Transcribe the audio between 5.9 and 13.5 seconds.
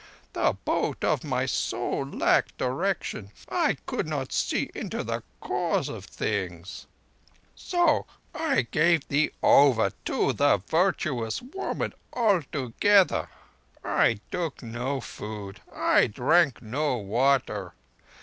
Things. So I gave thee over to the virtuous woman altogether.